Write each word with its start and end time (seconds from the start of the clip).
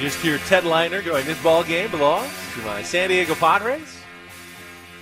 Just 0.00 0.20
hear 0.20 0.38
Ted 0.38 0.64
Leitner 0.64 1.04
going, 1.04 1.24
this 1.24 1.40
ball 1.42 1.62
game 1.62 1.90
belongs 1.90 2.30
to 2.54 2.60
my 2.62 2.82
San 2.82 3.08
Diego 3.08 3.34
Padres. 3.34 3.96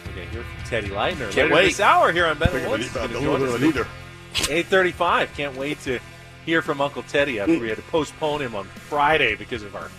We're 0.07 0.15
going 0.15 0.29
to 0.29 0.33
hear 0.35 0.43
from 0.43 0.65
Teddy 0.65 0.89
Leitner 0.89 1.31
Can't 1.31 1.35
later 1.35 1.55
wait. 1.55 1.65
this 1.69 1.81
hour 1.81 2.13
here 2.13 2.27
on 2.27 2.39
Ben 2.39 2.69
Woods. 2.69 2.93
Gonna 2.93 3.13
join 3.13 3.43
us. 3.43 3.61
Neither. 3.61 3.87
8.35. 4.35 5.35
Can't 5.35 5.57
wait 5.57 5.81
to 5.81 5.99
hear 6.45 6.61
from 6.61 6.81
Uncle 6.81 7.03
Teddy 7.05 7.41
after 7.41 7.59
we 7.59 7.69
had 7.69 7.79
to 7.79 7.83
postpone 7.85 8.43
him 8.43 8.55
on 8.55 8.65
Friday 8.65 9.35
because 9.35 9.63
of 9.63 9.75
our 9.75 9.91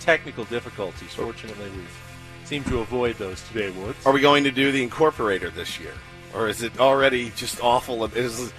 technical 0.00 0.44
difficulties. 0.44 1.12
Fortunately, 1.12 1.70
we've 1.70 1.98
seemed 2.44 2.66
to 2.66 2.78
avoid 2.80 3.16
those 3.16 3.42
today, 3.48 3.70
Woods. 3.70 4.04
Are 4.06 4.12
we 4.12 4.20
going 4.20 4.44
to 4.44 4.50
do 4.50 4.72
the 4.72 4.86
incorporator 4.86 5.52
this 5.54 5.78
year, 5.78 5.92
or 6.34 6.48
is 6.48 6.62
it 6.62 6.80
already 6.80 7.30
just 7.36 7.62
awful? 7.62 8.04
Is 8.06 8.52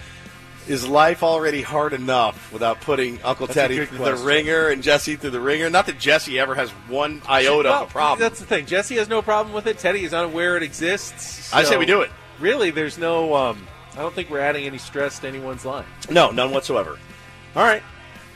is 0.68 0.88
life 0.88 1.24
already 1.24 1.62
hard 1.62 1.94
enough 1.94 2.52
without 2.54 2.80
putting 2.82 3.22
Uncle 3.24 3.48
That's 3.48 3.56
Teddy 3.56 3.78
through 3.86 3.98
question. 3.98 4.18
the 4.18 4.24
ringer 4.24 4.70
and 4.70 4.84
Jesse 4.84 5.16
through 5.16 5.32
the 5.32 5.40
ringer? 5.42 5.70
Not 5.70 5.86
that 5.88 5.98
Jesse 6.00 6.40
ever 6.40 6.54
has 6.56 6.70
one 6.88 7.22
iota 7.28 7.70
Well, 7.70 7.84
of 7.84 7.90
a 7.90 7.92
problem. 7.92 8.20
That's 8.20 8.40
the 8.40 8.46
thing. 8.46 8.66
Jesse 8.66 8.96
has 8.98 9.10
no 9.10 9.22
problem 9.22 9.54
with 9.54 9.66
it. 9.68 9.80
Teddy 9.80 10.04
is 10.04 10.14
unaware 10.14 10.58
it 10.58 10.64
exists. 10.64 11.52
I 11.54 11.64
say 11.64 11.78
we 11.78 11.86
do 11.86 12.02
it. 12.02 12.12
Really, 12.40 12.70
there's 12.72 12.98
no. 12.98 13.34
Um, 13.36 13.68
I 13.94 14.02
don't 14.02 14.14
think 14.14 14.30
we're 14.30 14.40
adding 14.40 14.66
any 14.66 14.78
stress 14.78 15.20
to 15.20 15.28
anyone's 15.28 15.66
life. 15.66 15.86
No, 16.10 16.32
none 16.32 16.52
whatsoever. 16.52 16.98
All 17.56 17.64
right. 17.64 17.84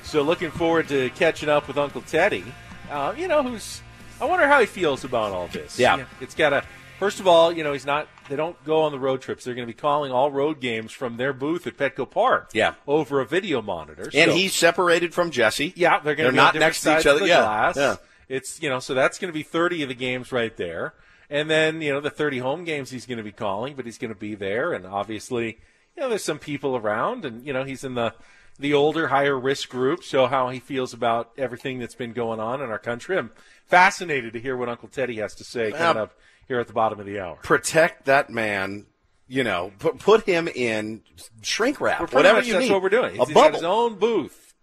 So 0.04 0.22
looking 0.24 0.52
forward 0.52 0.88
to 0.90 1.10
catching 1.12 1.48
up 1.50 1.68
with 1.68 1.78
Uncle 1.78 2.02
Teddy. 2.02 2.44
Uh, 2.90 3.14
you 3.18 3.28
know, 3.28 3.44
who's. 3.44 3.82
I 4.20 4.26
wonder 4.26 4.48
how 4.48 4.60
he 4.60 4.66
feels 4.66 5.04
about 5.04 5.32
all 5.32 5.48
this. 5.48 5.78
Yeah. 5.80 5.96
You 5.96 6.02
know, 6.04 6.08
it's 6.22 6.36
got 6.36 6.50
to. 6.50 6.64
First 7.04 7.20
of 7.20 7.28
all, 7.28 7.52
you 7.52 7.66
know, 7.66 7.74
he's 7.74 7.86
not. 7.86 8.08
They 8.30 8.38
don't 8.38 8.56
go 8.64 8.84
on 8.84 8.94
the 8.94 8.98
road 9.00 9.22
trips. 9.22 9.44
They're 9.44 9.56
going 9.56 9.68
to 9.68 9.74
be 9.74 9.78
calling 9.78 10.10
all 10.14 10.32
road 10.32 10.62
games 10.62 10.94
from 10.94 11.18
their 11.18 11.34
booth 11.34 11.68
at 11.68 11.76
Petco 11.76 12.10
Park. 12.10 12.52
Yeah. 12.54 12.76
Over 12.88 13.20
a 13.20 13.26
video 13.26 13.62
monitor. 13.62 14.04
And 14.14 14.32
So- 14.32 14.38
he's 14.38 14.54
separated 14.56 15.14
from 15.14 15.30
Jesse. 15.30 15.74
yeah, 15.76 16.00
they're 16.00 16.16
going 16.16 16.28
to 16.28 16.32
be 16.32 16.38
not 16.38 16.56
next 16.56 16.80
to 16.84 16.98
each 16.98 17.06
other. 17.06 17.20
the 17.20 17.28
Yeah, 17.28 17.42
glass. 17.42 17.76
yeah. 17.76 17.96
It's 18.30 18.62
you 18.62 18.70
know, 18.70 18.80
so 18.80 18.94
that's 18.94 19.20
going 19.20 19.28
to 19.28 19.34
be 19.38 19.44
thirty 19.44 19.84
of 19.84 19.90
the 19.90 19.96
games 19.96 20.32
right 20.32 20.56
there, 20.56 20.94
and 21.30 21.50
then 21.50 21.82
you 21.82 21.92
know 21.92 22.00
the 22.00 22.10
thirty 22.10 22.38
home 22.40 22.64
games 22.64 22.90
he's 22.90 23.06
going 23.06 23.18
to 23.18 23.24
be 23.24 23.34
calling, 23.34 23.76
but 23.76 23.84
he's 23.84 23.98
going 23.98 24.14
to 24.14 24.20
be 24.20 24.34
there, 24.34 24.72
and 24.72 24.86
obviously, 24.86 25.58
you 25.98 26.04
know, 26.04 26.08
there's 26.08 26.24
some 26.24 26.40
people 26.40 26.78
around, 26.78 27.26
and 27.26 27.46
you 27.46 27.52
know, 27.52 27.66
he's 27.66 27.84
in 27.84 27.96
the 27.96 28.14
the 28.58 28.74
older, 28.74 29.10
higher 29.10 29.38
risk 29.38 29.68
group. 29.68 30.06
So 30.06 30.28
how 30.28 30.48
he 30.50 30.60
feels 30.60 30.94
about 30.94 31.32
everything 31.38 31.80
that's 31.80 31.96
been 31.96 32.14
going 32.14 32.40
on 32.40 32.62
in 32.62 32.70
our 32.70 32.80
country, 32.80 33.18
I'm 33.18 33.32
fascinated 33.66 34.32
to 34.34 34.40
hear 34.40 34.56
what 34.56 34.70
Uncle 34.70 34.88
Teddy 34.88 35.18
has 35.18 35.36
to 35.36 35.44
say 35.44 35.72
coming 35.72 35.96
Well, 35.96 36.04
up 36.06 36.14
here 36.48 36.60
at 36.60 36.68
the 36.68 36.74
bottom 36.74 37.00
of 37.00 37.06
the 37.06 37.20
hour. 37.20 37.38
Protect 37.44 38.06
that 38.06 38.30
man. 38.30 38.86
You 39.28 39.44
know, 39.44 39.72
put 39.80 40.00
put 40.00 40.26
him 40.26 40.48
in 40.48 41.02
shrink 41.42 41.80
wrap, 41.82 42.14
whatever 42.14 42.42
you 42.42 42.54
that's 42.54 42.66
need. 42.66 42.72
what 42.72 42.82
we're 42.84 42.90
doing. 42.90 43.20
A 43.20 43.26
He's 43.26 43.34
got 43.34 43.54
his 43.54 43.64
own 43.64 43.96
booth, 43.96 44.54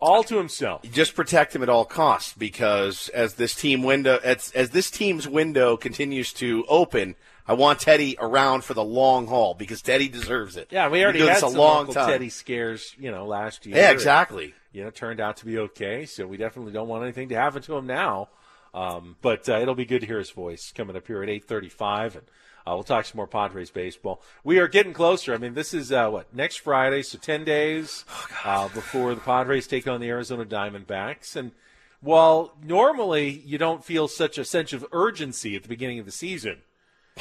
all 0.00 0.24
to 0.24 0.38
himself. 0.38 0.82
just 0.90 1.14
protect 1.14 1.54
him 1.54 1.62
at 1.62 1.68
all 1.68 1.84
costs 1.84 2.32
because 2.32 3.08
as 3.10 3.34
this 3.34 3.54
team 3.54 3.82
window 3.82 4.18
as, 4.24 4.50
as 4.52 4.70
this 4.70 4.90
team's 4.90 5.28
window 5.28 5.76
continues 5.76 6.32
to 6.34 6.64
open, 6.68 7.14
I 7.46 7.52
want 7.52 7.78
Teddy 7.78 8.16
around 8.18 8.64
for 8.64 8.74
the 8.74 8.82
long 8.82 9.26
haul 9.28 9.54
because 9.54 9.82
Teddy 9.82 10.08
deserves 10.08 10.56
it. 10.56 10.68
Yeah, 10.70 10.88
we 10.88 11.04
already 11.04 11.20
had 11.20 11.24
doing 11.24 11.34
this 11.34 11.40
some 11.40 11.54
a 11.54 11.58
long 11.58 11.92
time. 11.92 12.08
Teddy 12.08 12.30
scares, 12.30 12.94
you 12.98 13.10
know, 13.12 13.26
last 13.26 13.66
year. 13.66 13.76
Yeah, 13.76 13.90
exactly. 13.92 14.54
you 14.72 14.82
know, 14.82 14.90
turned 14.90 15.20
out 15.20 15.36
to 15.36 15.44
be 15.46 15.58
okay. 15.58 16.06
So 16.06 16.26
we 16.26 16.38
definitely 16.38 16.72
don't 16.72 16.88
want 16.88 17.04
anything 17.04 17.28
to 17.28 17.36
happen 17.36 17.62
to 17.62 17.76
him 17.76 17.86
now. 17.86 18.30
Um, 18.76 19.16
but 19.22 19.48
uh, 19.48 19.58
it'll 19.58 19.74
be 19.74 19.86
good 19.86 20.02
to 20.02 20.06
hear 20.06 20.18
his 20.18 20.30
voice 20.30 20.70
coming 20.70 20.96
up 20.96 21.06
here 21.06 21.22
at 21.22 21.30
8:35, 21.30 22.16
and 22.16 22.22
uh, 22.66 22.74
we'll 22.74 22.84
talk 22.84 23.06
some 23.06 23.16
more 23.16 23.26
Padres 23.26 23.70
baseball. 23.70 24.20
We 24.44 24.58
are 24.58 24.68
getting 24.68 24.92
closer. 24.92 25.32
I 25.32 25.38
mean, 25.38 25.54
this 25.54 25.72
is 25.72 25.90
uh, 25.90 26.10
what 26.10 26.34
next 26.34 26.56
Friday, 26.56 27.02
so 27.02 27.16
10 27.16 27.44
days 27.44 28.04
uh, 28.44 28.68
before 28.68 29.14
the 29.14 29.20
Padres 29.22 29.66
take 29.66 29.88
on 29.88 30.02
the 30.02 30.10
Arizona 30.10 30.44
Diamondbacks. 30.44 31.36
And 31.36 31.52
while 32.00 32.54
normally 32.62 33.42
you 33.46 33.56
don't 33.56 33.82
feel 33.82 34.08
such 34.08 34.36
a 34.36 34.44
sense 34.44 34.74
of 34.74 34.84
urgency 34.92 35.56
at 35.56 35.62
the 35.62 35.70
beginning 35.70 35.98
of 35.98 36.04
the 36.04 36.12
season, 36.12 36.58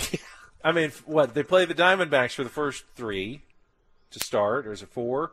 I 0.63 0.73
mean, 0.73 0.91
what 1.05 1.35
they 1.35 1.43
play 1.43 1.63
the 1.63 1.73
Diamondbacks 1.73 2.33
for 2.33 2.43
the 2.43 2.49
first 2.49 2.83
three 2.95 3.43
to 4.11 4.19
start, 4.19 4.67
or 4.67 4.73
is 4.73 4.81
it 4.81 4.89
four? 4.89 5.31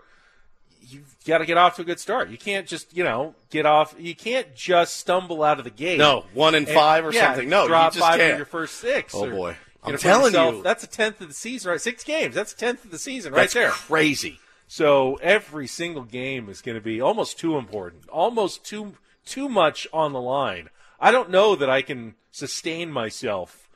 You've 0.88 1.16
got 1.24 1.38
to 1.38 1.46
get 1.46 1.56
off 1.56 1.76
to 1.76 1.82
a 1.82 1.84
good 1.84 2.00
start. 2.00 2.28
You 2.30 2.38
can't 2.38 2.66
just, 2.66 2.96
you 2.96 3.04
know, 3.04 3.34
get 3.50 3.66
off. 3.66 3.94
You 3.98 4.14
can't 4.14 4.54
just 4.54 4.96
stumble 4.96 5.42
out 5.42 5.58
of 5.58 5.64
the 5.64 5.70
gate. 5.70 5.98
No, 5.98 6.24
one 6.34 6.54
and 6.54 6.68
five 6.68 7.04
or 7.04 7.12
yeah, 7.12 7.28
something. 7.28 7.48
No, 7.48 7.62
you 7.62 7.68
drop 7.68 7.92
just 7.92 8.04
five 8.04 8.18
can't. 8.18 8.36
your 8.36 8.46
first 8.46 8.78
six. 8.78 9.14
Oh, 9.14 9.26
or, 9.26 9.30
boy. 9.30 9.56
I'm 9.84 9.92
know, 9.92 9.98
telling 9.98 10.32
yourself, 10.32 10.54
you. 10.56 10.62
that's 10.62 10.84
a 10.84 10.86
tenth 10.86 11.20
of 11.20 11.28
the 11.28 11.34
season, 11.34 11.70
right? 11.70 11.80
Six 11.80 12.04
games. 12.04 12.34
That's 12.34 12.52
a 12.52 12.56
tenth 12.56 12.84
of 12.84 12.90
the 12.90 12.98
season, 12.98 13.32
That's 13.32 13.54
right 13.54 13.62
there. 13.62 13.70
crazy. 13.70 14.38
So 14.68 15.16
every 15.16 15.66
single 15.66 16.04
game 16.04 16.48
is 16.48 16.62
going 16.62 16.76
to 16.76 16.80
be 16.80 17.00
almost 17.00 17.38
too 17.38 17.58
important, 17.58 18.08
almost 18.08 18.64
too 18.64 18.94
too 19.26 19.48
much 19.48 19.86
on 19.92 20.12
the 20.12 20.20
line. 20.20 20.68
I 21.00 21.10
don't 21.10 21.30
know 21.30 21.56
that 21.56 21.68
I 21.68 21.82
can 21.82 22.14
sustain 22.30 22.90
myself, 22.90 23.68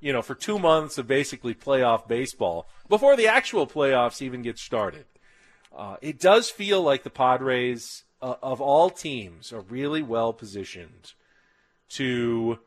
you 0.00 0.12
know, 0.12 0.22
for 0.22 0.34
two 0.34 0.58
months 0.58 0.98
of 0.98 1.06
basically 1.06 1.54
playoff 1.54 2.06
baseball 2.06 2.68
before 2.88 3.16
the 3.16 3.26
actual 3.26 3.66
playoffs 3.66 4.22
even 4.22 4.42
get 4.42 4.58
started. 4.58 5.06
Uh, 5.74 5.96
it 6.00 6.20
does 6.20 6.50
feel 6.50 6.82
like 6.82 7.02
the 7.02 7.10
Padres, 7.10 8.04
uh, 8.22 8.36
of 8.42 8.60
all 8.60 8.90
teams, 8.90 9.52
are 9.52 9.62
really 9.62 10.02
well 10.02 10.32
positioned 10.32 11.12
to 11.90 12.58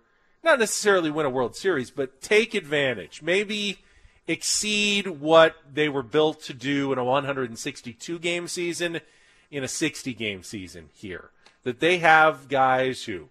not 0.44 0.60
necessarily 0.60 1.10
win 1.10 1.26
a 1.26 1.30
World 1.30 1.56
Series, 1.56 1.90
but 1.90 2.22
take 2.22 2.54
advantage. 2.54 3.22
Maybe 3.22 3.80
exceed 4.28 5.08
what 5.08 5.56
they 5.72 5.88
were 5.90 6.04
built 6.04 6.42
to 6.44 6.54
do 6.54 6.92
in 6.92 7.00
a 7.00 7.04
162 7.04 8.20
game 8.20 8.48
season 8.48 9.00
in 9.50 9.64
a 9.64 9.68
60 9.68 10.14
game 10.14 10.44
season 10.44 10.90
here. 10.94 11.32
That 11.64 11.80
they 11.80 12.00
have 12.00 12.50
guys 12.50 13.04
who, 13.04 13.30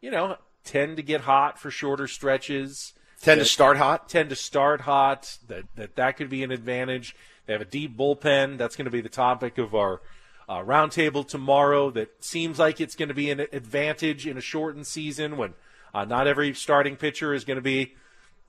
you 0.00 0.10
know, 0.10 0.36
tend 0.64 0.96
to 0.96 1.02
get 1.02 1.22
hot 1.22 1.58
for 1.58 1.70
shorter 1.70 2.06
stretches. 2.06 2.92
Tend 3.20 3.40
to 3.40 3.44
start 3.44 3.76
hot. 3.76 4.08
Tend 4.08 4.30
to 4.30 4.36
start 4.36 4.82
hot. 4.82 5.38
That 5.48 5.64
that 5.76 5.96
that 5.96 6.16
could 6.16 6.28
be 6.28 6.42
an 6.42 6.50
advantage. 6.50 7.16
They 7.46 7.52
have 7.52 7.62
a 7.62 7.66
deep 7.66 7.96
bullpen. 7.96 8.58
That's 8.58 8.76
going 8.76 8.86
to 8.86 8.90
be 8.90 9.00
the 9.00 9.08
topic 9.08 9.58
of 9.58 9.74
our 9.74 10.00
uh, 10.48 10.58
roundtable 10.58 11.26
tomorrow. 11.26 11.90
That 11.90 12.24
seems 12.24 12.58
like 12.58 12.80
it's 12.80 12.96
going 12.96 13.08
to 13.08 13.14
be 13.14 13.30
an 13.30 13.40
advantage 13.40 14.26
in 14.26 14.36
a 14.36 14.40
shortened 14.40 14.86
season 14.86 15.36
when 15.36 15.54
uh, 15.94 16.04
not 16.04 16.26
every 16.26 16.54
starting 16.54 16.96
pitcher 16.96 17.32
is 17.32 17.44
going 17.44 17.56
to 17.56 17.62
be 17.62 17.94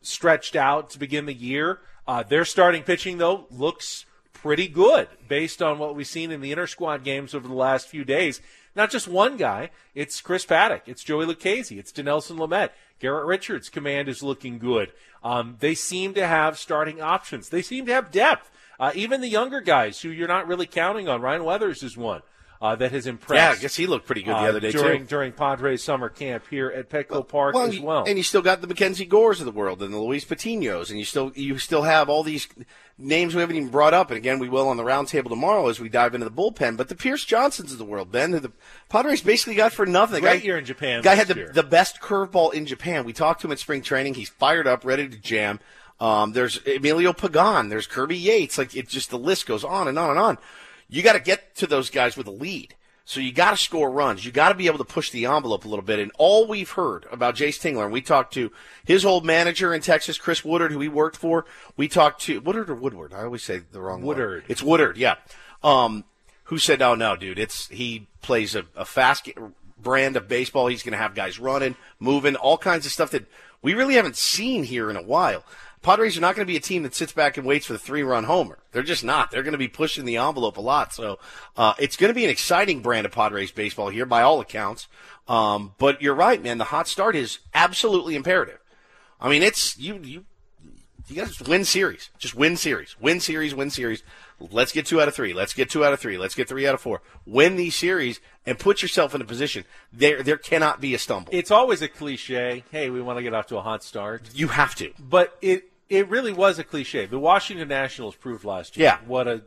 stretched 0.02 0.56
out 0.56 0.90
to 0.92 1.00
begin 1.00 1.26
the 1.26 1.34
year. 1.34 1.80
Uh, 2.08 2.24
their 2.24 2.46
starting 2.46 2.84
pitching, 2.84 3.18
though, 3.18 3.48
looks 3.52 4.06
pretty 4.34 4.68
good 4.68 5.08
based 5.28 5.62
on 5.62 5.80
what 5.80 5.96
we've 5.96 6.08
seen 6.08 6.32
in 6.32 6.42
the 6.42 6.52
inter 6.52 6.68
squad 6.68 7.04
games 7.04 7.34
over 7.34 7.48
the 7.48 7.54
last 7.54 7.88
few 7.88 8.04
days. 8.04 8.42
Not 8.76 8.92
just 8.92 9.08
one 9.08 9.38
guy. 9.38 9.72
It's 9.96 10.22
Chris 10.22 10.46
Paddack. 10.46 10.82
It's 10.86 11.04
Joey 11.04 11.26
Lucchesi. 11.26 11.80
It's 11.80 11.92
Dinelson 11.92 12.38
Lamet. 12.38 12.70
Garrett 13.00 13.26
Richards' 13.26 13.70
command 13.70 14.08
is 14.08 14.24
looking 14.24 14.60
good. 14.60 14.92
Um, 15.24 15.58
they 15.60 15.76
seem 15.76 16.14
to 16.14 16.26
have 16.26 16.58
starting 16.58 17.02
options. 17.02 17.50
They 17.50 17.62
seem 17.62 17.86
to 17.88 17.94
have 17.94 18.12
depth. 18.12 18.52
Uh, 18.80 18.92
even 18.96 19.22
the 19.22 19.28
younger 19.30 19.62
guys 19.62 20.02
who 20.02 20.10
you're 20.10 20.28
not 20.28 20.48
really 20.48 20.66
counting 20.68 21.08
on. 21.08 21.22
Ryan 21.22 21.44
Weathers 21.44 21.84
is 21.84 21.98
one. 21.98 22.22
uh, 22.62 22.76
that 22.76 22.92
has 22.92 23.06
impressed. 23.06 23.38
Yeah, 23.38 23.52
I 23.52 23.62
guess 23.62 23.76
he 23.76 23.86
looked 23.86 24.06
pretty 24.08 24.24
good 24.24 24.34
the 24.34 24.40
uh, 24.40 24.50
other 24.50 24.60
day 24.60 24.72
during 24.72 25.02
too. 25.02 25.08
during 25.08 25.32
Padres 25.32 25.84
summer 25.84 26.10
camp 26.10 26.44
here 26.50 26.70
at 26.70 26.90
Petco 26.90 27.28
Park 27.28 27.54
well, 27.54 27.68
as 27.68 27.80
well. 27.80 28.04
And 28.06 28.18
you 28.18 28.24
still 28.24 28.42
got 28.42 28.62
the 28.62 28.68
MacKenzie 28.68 29.08
Gores 29.08 29.40
of 29.40 29.46
the 29.46 29.52
world 29.52 29.84
and 29.84 29.94
the 29.94 30.00
Luis 30.00 30.26
Patinos, 30.26 30.90
and 30.90 30.98
you 30.98 31.06
still 31.06 31.32
you 31.36 31.60
still 31.60 31.84
have 31.84 32.10
all 32.10 32.24
these 32.24 32.48
names 32.98 33.36
we 33.36 33.42
haven't 33.42 33.58
even 33.58 33.70
brought 33.70 33.94
up. 33.94 34.10
And 34.10 34.18
again, 34.18 34.40
we 34.40 34.50
will 34.50 34.70
on 34.70 34.78
the 34.78 34.84
roundtable 34.84 35.30
tomorrow 35.30 35.68
as 35.68 35.80
we 35.80 35.88
dive 35.88 36.16
into 36.16 36.26
the 36.28 36.32
bullpen. 36.32 36.78
But 36.78 36.90
the 36.90 36.96
Pierce 36.96 37.26
Johnsons 37.26 37.72
of 37.72 37.78
the 37.78 37.86
world, 37.86 38.12
Ben, 38.12 38.32
the 38.32 38.52
Padres 38.90 39.22
basically 39.22 39.54
got 39.56 39.72
for 39.72 39.86
nothing. 39.86 40.22
Great 40.22 40.40
Guy- 40.42 40.46
year 40.46 40.58
in 40.58 40.66
Japan 40.66 41.04
Guy 41.04 41.14
had 41.14 41.28
the, 41.28 41.36
year. 41.36 41.52
the 41.54 41.64
best 41.64 42.02
curveball 42.02 42.54
in 42.54 42.66
Japan. 42.66 43.06
We 43.06 43.14
talked 43.14 43.42
to 43.42 43.48
him 43.48 43.52
at 43.52 43.60
spring 43.60 43.84
training. 43.84 44.16
He's 44.16 44.30
fired 44.30 44.66
up, 44.66 44.84
ready 44.84 45.08
to 45.08 45.18
jam. 45.18 45.60
Um, 46.00 46.34
there's 46.34 46.60
Emilio 46.66 47.14
Pagan. 47.14 47.70
There's 47.70 47.88
Kirby 47.88 48.18
Yates. 48.18 48.58
Like 48.58 48.76
it 48.76 48.88
just 48.88 49.10
the 49.10 49.20
list 49.20 49.48
goes 49.48 49.64
on 49.64 49.88
and 49.88 49.98
on 49.98 50.12
and 50.12 50.20
on. 50.20 50.38
You 50.90 51.04
got 51.04 51.14
to 51.14 51.20
get 51.20 51.56
to 51.56 51.68
those 51.68 51.90
guys 51.90 52.16
with 52.16 52.28
a 52.28 52.32
lead. 52.32 52.76
So 53.08 53.22
you 53.22 53.32
got 53.32 53.52
to 53.52 53.58
score 53.58 53.90
runs. 53.90 54.26
You 54.26 54.34
got 54.34 54.50
to 54.50 54.56
be 54.56 54.68
able 54.68 54.80
to 54.80 54.84
push 54.84 55.12
the 55.12 55.28
envelope 55.28 55.64
a 55.64 55.68
little 55.70 55.84
bit. 55.84 56.00
And 56.00 56.12
all 56.18 56.46
we've 56.46 56.72
heard 56.72 57.06
about 57.10 57.36
Jayce 57.36 57.58
Tingler, 57.58 57.86
and 57.86 57.94
we 57.94 58.02
talked 58.02 58.34
to 58.34 58.52
his 58.84 59.06
old 59.06 59.26
manager 59.26 59.74
in 59.74 59.80
Texas, 59.80 60.18
Chris 60.18 60.44
Woodard, 60.44 60.74
who 60.74 60.82
he 60.82 60.90
worked 60.90 61.16
for. 61.16 61.46
We 61.78 61.88
talked 61.88 62.22
to 62.24 62.42
Woodard 62.42 62.70
or 62.70 62.76
Woodward. 62.76 63.14
I 63.14 63.24
always 63.24 63.44
say 63.44 63.62
the 63.72 63.80
wrong 63.80 64.00
one. 64.00 64.08
Woodard. 64.08 64.44
It's 64.50 64.62
Woodard. 64.62 64.98
Yeah. 64.98 65.16
Um, 65.64 66.04
who 66.44 66.58
said, 66.58 66.82
"Oh 66.82 66.96
no, 66.96 67.16
dude, 67.16 67.40
it's 67.40 67.70
he 67.70 68.08
plays 68.22 68.56
a, 68.56 68.66
a 68.76 68.84
fast 68.84 69.30
brand 69.82 70.18
of 70.18 70.28
baseball. 70.28 70.68
He's 70.68 70.84
going 70.84 70.92
to 70.92 70.98
have 70.98 71.16
guys 71.16 71.40
running, 71.40 71.78
moving, 72.00 72.36
all 72.36 72.58
kinds 72.58 72.86
of 72.86 72.92
stuff 72.92 73.12
that 73.12 73.26
we 73.62 73.74
really 73.74 73.96
haven't 73.96 74.18
seen 74.18 74.64
here 74.64 74.90
in 74.90 74.98
a 74.98 75.02
while." 75.02 75.46
Padres 75.82 76.18
are 76.18 76.22
not 76.22 76.36
going 76.36 76.46
to 76.46 76.52
be 76.52 76.58
a 76.58 76.62
team 76.62 76.84
that 76.84 76.96
sits 76.96 77.14
back 77.14 77.38
and 77.38 77.46
waits 77.46 77.66
for 77.68 77.74
the 77.74 77.80
three-run 77.80 78.26
homer. 78.26 78.58
They're 78.72 78.84
just 78.84 79.04
not. 79.04 79.32
They're 79.32 79.44
going 79.44 79.54
to 79.54 79.58
be 79.58 79.68
pushing 79.68 80.06
the 80.06 80.18
envelope 80.18 80.58
a 80.58 80.62
lot. 80.62 80.94
So 80.94 81.20
uh, 81.56 81.74
it's 81.80 81.96
going 81.96 82.10
to 82.10 82.16
be 82.16 82.24
an 82.24 82.30
exciting 82.30 82.82
brand 82.82 83.06
of 83.06 83.12
Padres 83.12 83.52
baseball 83.52 83.90
here, 83.90 84.06
by 84.06 84.22
all 84.22 84.42
accounts. 84.42 84.88
Um, 85.28 85.74
but 85.78 86.02
you're 86.02 86.16
right, 86.16 86.42
man. 86.42 86.58
The 86.58 86.66
hot 86.66 86.88
start 86.88 87.16
is 87.16 87.40
absolutely 87.54 88.16
imperative. 88.16 88.60
I 89.20 89.30
mean, 89.30 89.44
it's 89.44 89.78
you 89.78 90.00
you 90.04 90.26
you 91.08 91.26
to 91.26 91.50
win 91.50 91.66
series. 91.66 92.10
Just 92.18 92.36
win 92.36 92.58
series. 92.58 92.96
Win 93.00 93.20
series, 93.20 93.56
win 93.56 93.70
series. 93.70 94.04
Let's 94.40 94.72
get 94.72 94.86
two 94.86 95.02
out 95.02 95.08
of 95.08 95.16
three. 95.16 95.34
Let's 95.34 95.54
get 95.54 95.70
two 95.70 95.84
out 95.84 95.94
of 95.94 96.00
three. 96.00 96.18
Let's 96.18 96.36
get 96.36 96.48
three 96.48 96.68
out 96.68 96.76
of 96.76 96.82
four. 96.82 97.02
Win 97.26 97.56
these 97.56 97.76
series 97.76 98.20
and 98.46 98.60
put 98.60 98.82
yourself 98.84 99.16
in 99.16 99.22
a 99.22 99.26
position. 99.26 99.66
There 99.92 100.22
there 100.22 100.38
cannot 100.38 100.80
be 100.80 100.94
a 100.94 101.00
stumble. 101.00 101.30
it's 101.34 101.50
always 101.52 101.82
a 101.82 101.88
cliche. 101.88 102.64
Hey, 102.72 102.90
we 102.92 103.02
want 103.02 103.18
to 103.18 103.24
get 103.24 103.34
off 103.34 103.48
to 103.48 103.58
a 103.58 103.62
hot 103.62 103.84
start. 103.84 104.24
you 104.34 104.50
have 104.50 104.76
to. 104.76 104.92
But 105.00 105.38
it 105.42 105.72
it 105.90 106.08
really 106.10 106.34
was 106.34 106.60
a 106.60 106.64
cliche. 106.64 107.06
The 107.08 107.18
Washington 107.20 107.68
Nationals 107.68 108.16
proved 108.16 108.44
last 108.44 108.78
year 108.78 108.86
Yeah. 108.88 108.98
what 109.08 109.28
a 109.28 109.42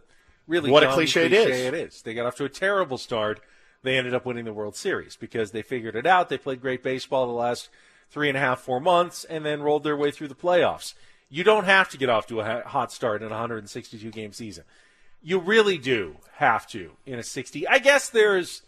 really 0.49 0.71
What 0.71 0.83
a 0.83 0.93
cliche 0.93 1.27
it 1.27 1.29
cliche 1.29 1.51
is. 1.61 1.67
it 1.67 1.75
is. 1.75 2.03
They 2.03 2.15
got 2.15 2.27
off 2.27 2.35
to 2.37 2.45
a 2.45 2.49
terrible 2.49 2.99
start. 2.99 3.41
They 3.83 3.97
ended 3.97 4.13
up 4.15 4.27
winning 4.27 4.45
the 4.45 4.53
World 4.53 4.75
Series 4.75 5.17
because 5.17 5.53
they 5.53 5.63
figured 5.63 5.95
it 5.97 6.07
out. 6.07 6.29
They 6.29 6.37
played 6.39 6.61
great 6.61 6.83
baseball 6.83 7.27
the 7.27 7.33
last 7.33 7.69
three 8.11 8.29
and 8.29 8.37
a 8.37 8.41
half, 8.41 8.61
four 8.61 8.81
months, 8.81 9.25
and 9.25 9.47
then 9.47 9.63
rolled 9.63 9.85
their 9.85 9.97
way 9.97 10.11
through 10.11 10.29
the 10.29 10.35
playoffs. 10.35 10.95
You 11.31 11.45
don't 11.45 11.65
have 11.65 11.89
to 11.91 11.97
get 11.97 12.09
off 12.09 12.27
to 12.27 12.41
a 12.41 12.63
hot 12.63 12.93
start 12.93 13.23
in 13.23 13.29
a 13.29 13.31
162 13.31 14.11
game 14.11 14.33
season. 14.33 14.65
You 15.23 15.39
really 15.39 15.79
do 15.79 16.17
have 16.35 16.67
to 16.69 16.91
in 17.07 17.19
a 17.19 17.23
60. 17.23 17.69
I 17.69 17.79
guess 17.79 18.09
there's 18.11 18.63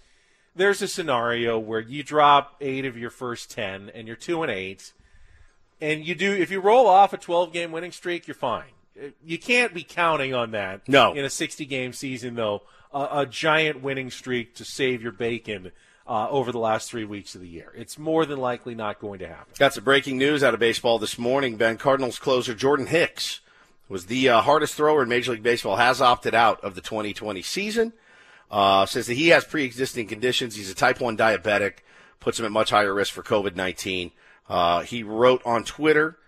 there's 0.55 0.82
a 0.82 0.88
scenario 0.88 1.59
where 1.59 1.81
you 1.81 2.03
drop 2.03 2.56
eight 2.61 2.85
of 2.85 2.97
your 2.97 3.11
first 3.11 3.50
ten 3.50 3.91
and 3.94 4.06
you're 4.06 4.17
two 4.17 4.43
and 4.43 4.53
eight, 4.53 4.93
and 5.81 6.06
you 6.06 6.14
do 6.14 6.32
if 6.32 6.50
you 6.50 6.61
roll 6.61 6.87
off 6.87 7.12
a 7.12 7.17
12 7.19 7.53
game 7.53 7.73
winning 7.73 7.93
streak, 7.93 8.29
you're 8.29 8.35
fine. 8.35 8.70
You 9.25 9.38
can't 9.38 9.75
be 9.75 9.82
counting 9.82 10.35
on 10.35 10.50
that. 10.53 10.87
No. 10.88 11.14
in 11.14 11.25
a 11.25 11.31
60 11.31 11.64
game 11.64 11.93
season 11.93 12.35
though, 12.35 12.62
a, 12.93 13.09
a 13.20 13.26
giant 13.26 13.82
winning 13.82 14.11
streak 14.11 14.55
to 14.56 14.64
save 14.64 15.03
your 15.03 15.12
bacon 15.12 15.73
uh, 16.12 16.29
over 16.29 16.53
the 16.53 16.59
last 16.59 16.91
three 16.91 17.06
weeks 17.06 17.35
of 17.35 17.41
the 17.41 17.49
year. 17.49 17.73
It's 17.75 17.99
more 17.99 18.26
than 18.26 18.38
likely 18.38 18.75
not 18.75 19.00
going 19.00 19.20
to 19.20 19.29
happen. 19.29 19.55
Got 19.59 19.73
some 19.73 19.82
breaking 19.85 20.19
news 20.19 20.44
out 20.44 20.53
of 20.53 20.61
baseball 20.61 20.99
this 20.99 21.19
morning. 21.19 21.56
Ben 21.56 21.79
Cardinals 21.79 22.19
closer 22.19 22.53
Jordan 22.53 22.87
Hicks 22.87 23.41
was 23.88 24.06
the 24.06 24.29
uh, 24.29 24.43
hardest 24.43 24.75
thrower 24.75 25.03
in 25.03 25.09
Major 25.09 25.32
League 25.32 25.43
Baseball. 25.43 25.76
Has 25.76 26.03
opted 26.03 26.35
out 26.35 26.62
of 26.62 26.75
the 26.75 26.82
2020 26.82 27.41
season. 27.41 27.94
Uh, 28.50 28.85
says 28.85 29.06
that 29.06 29.14
he 29.14 29.29
has 29.29 29.47
pre-existing 29.47 30.06
conditions. 30.06 30.55
He's 30.55 30.70
a 30.70 30.75
type 30.75 31.00
one 31.00 31.17
diabetic. 31.17 31.76
Puts 32.20 32.38
him 32.38 32.44
at 32.44 32.53
much 32.53 32.69
higher 32.69 32.93
risk 32.93 33.14
for 33.14 33.23
COVID 33.23 33.56
19. 33.56 34.11
Uh, 34.50 34.81
he 34.82 35.03
wrote 35.03 35.41
on 35.47 35.64
Twitter 35.64 36.19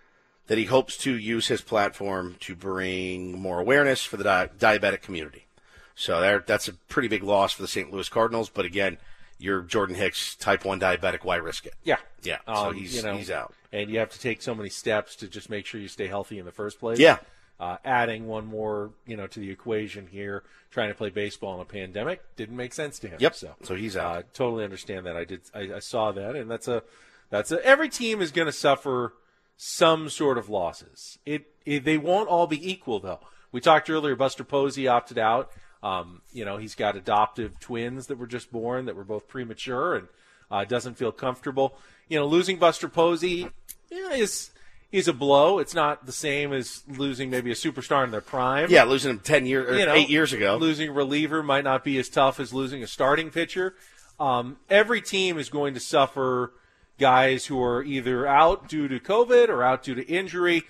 that 0.47 0.57
he 0.57 0.65
hopes 0.65 0.97
to 0.97 1.15
use 1.15 1.47
his 1.47 1.61
platform 1.61 2.37
to 2.39 2.55
bring 2.55 3.39
more 3.39 3.59
awareness 3.59 4.03
for 4.03 4.17
the 4.17 4.23
di- 4.23 4.49
diabetic 4.57 5.03
community. 5.03 5.45
So 5.93 6.19
there, 6.21 6.43
that's 6.45 6.67
a 6.67 6.73
pretty 6.73 7.07
big 7.07 7.21
loss 7.21 7.53
for 7.53 7.61
the 7.61 7.67
St. 7.67 7.93
Louis 7.93 8.09
Cardinals. 8.09 8.49
But 8.49 8.65
again, 8.65 8.97
you're 9.37 9.61
Jordan 9.61 9.95
Hicks, 9.95 10.35
type 10.35 10.65
one 10.65 10.79
diabetic. 10.79 11.23
Why 11.23 11.35
risk 11.37 11.65
it? 11.65 11.73
Yeah, 11.83 11.97
Yeah, 12.23 12.39
so 12.47 12.53
Um, 12.53 12.73
he's- 12.75 12.93
you 12.95 13.01
know, 13.03 13.15
he's 13.17 13.29
out. 13.31 13.53
and 13.71 13.89
you 13.89 13.99
have 13.99 14.09
to 14.11 14.19
take 14.19 14.41
so 14.41 14.55
many 14.55 14.69
steps 14.69 15.15
to 15.17 15.27
just 15.27 15.49
make 15.49 15.65
sure 15.65 15.79
you 15.81 15.87
stay 15.87 16.07
healthy 16.07 16.39
in 16.39 16.45
the 16.45 16.51
first 16.51 16.79
place. 16.79 16.99
Yeah. 16.99 17.17
Uh, 17.59 17.77
adding 17.85 18.27
one 18.27 18.45
more, 18.45 18.91
you 19.05 19.15
know, 19.15 19.27
to 19.27 19.39
the 19.39 19.49
equation 19.49 20.07
here, 20.07 20.43
trying 20.71 20.89
to 20.89 20.95
play 20.95 21.09
baseball 21.09 21.55
in 21.55 21.61
a 21.61 21.65
pandemic 21.65 22.21
didn't 22.35 22.57
make 22.57 22.73
sense 22.73 22.99
to 22.99 23.07
him. 23.07 23.17
Yep. 23.19 23.35
So, 23.35 23.55
So 23.63 23.75
he's 23.75 23.95
out. 23.95 24.17
Uh, 24.17 24.21
totally 24.33 24.63
understand 24.65 25.05
that. 25.05 25.15
I 25.15 25.23
did. 25.23 25.41
I, 25.53 25.75
I 25.75 25.79
saw 25.79 26.11
that, 26.11 26.35
and 26.35 26.51
that's 26.51 26.67
a 26.67 26.83
that's 27.29 27.51
a. 27.53 27.65
Every 27.65 27.87
team 27.87 28.21
is 28.21 28.31
going 28.31 28.47
to 28.47 28.51
suffer 28.51 29.13
some 29.57 30.09
sort 30.09 30.37
of 30.37 30.49
losses. 30.49 31.17
It, 31.25 31.45
it 31.65 31.85
they 31.85 31.97
won't 31.97 32.27
all 32.27 32.45
be 32.47 32.69
equal 32.69 32.99
though. 32.99 33.21
We 33.53 33.61
talked 33.61 33.89
earlier. 33.89 34.15
Buster 34.17 34.43
Posey 34.43 34.85
opted 34.87 35.17
out. 35.17 35.49
Um, 35.85 36.23
you 36.33 36.45
know, 36.45 36.57
he's 36.57 36.73
got 36.73 36.97
adoptive 36.97 37.59
twins 37.59 38.07
that 38.07 38.17
were 38.17 38.25
just 38.25 38.51
born 38.51 38.85
that 38.85 38.95
were 38.95 39.03
both 39.03 39.27
premature 39.27 39.95
and 39.95 40.07
uh, 40.49 40.65
doesn't 40.65 40.95
feel 40.95 41.11
comfortable. 41.11 41.77
You 42.09 42.17
know, 42.17 42.25
losing 42.25 42.57
Buster 42.57 42.89
Posey 42.89 43.49
yeah, 43.91 44.13
is 44.13 44.49
is 44.91 45.07
a 45.07 45.13
blow. 45.13 45.59
It's 45.59 45.75
not 45.75 46.07
the 46.07 46.11
same 46.11 46.53
as 46.53 46.81
losing 46.87 47.29
maybe 47.29 47.51
a 47.51 47.55
superstar 47.55 48.03
in 48.03 48.09
their 48.09 48.21
prime. 48.21 48.71
Yeah, 48.71 48.85
losing 48.85 49.11
him 49.11 49.19
ten 49.19 49.45
years, 49.45 49.77
You 49.77 49.85
know, 49.85 49.93
eight 49.93 50.09
years 50.09 50.33
ago. 50.33 50.57
Losing 50.57 50.89
a 50.89 50.91
reliever 50.91 51.43
might 51.43 51.63
not 51.63 51.83
be 51.83 51.99
as 51.99 52.09
tough 52.09 52.39
as 52.39 52.51
losing 52.51 52.81
a 52.81 52.87
starting 52.87 53.29
pitcher. 53.29 53.75
Um, 54.19 54.57
every 54.71 55.01
team 55.01 55.37
is 55.37 55.49
going 55.49 55.75
to 55.75 55.79
suffer 55.79 56.53
guys 56.97 57.45
who 57.45 57.61
are 57.61 57.83
either 57.83 58.25
out 58.25 58.67
due 58.67 58.87
to 58.87 58.99
COVID 58.99 59.49
or 59.49 59.61
out 59.61 59.83
due 59.83 59.93
to 59.93 60.03
injury. 60.07 60.63